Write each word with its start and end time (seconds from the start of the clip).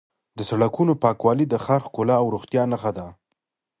د 0.37 0.39
سړکونو 0.49 0.93
پاکوالی 1.03 1.45
د 1.49 1.55
ښار 1.63 1.81
ښکلا 1.87 2.15
او 2.21 2.27
روغتیا 2.35 2.63
نښه 2.71 2.91
ده. 2.97 3.07